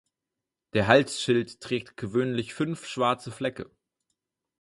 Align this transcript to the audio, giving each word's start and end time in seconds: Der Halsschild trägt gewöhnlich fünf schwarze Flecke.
Der 0.73 0.87
Halsschild 0.87 1.61
trägt 1.61 1.95
gewöhnlich 1.95 2.55
fünf 2.55 2.87
schwarze 2.87 3.31
Flecke. 3.31 3.69